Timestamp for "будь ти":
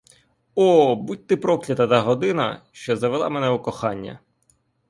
0.95-1.37